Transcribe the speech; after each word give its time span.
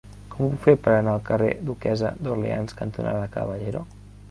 Com 0.35 0.45
ho 0.45 0.47
puc 0.53 0.61
fer 0.67 0.73
per 0.87 0.93
anar 0.93 1.13
al 1.17 1.21
carrer 1.27 1.51
Duquessa 1.67 2.11
d'Orleans 2.25 2.77
cantonada 2.83 3.31
Caballero? 3.39 3.87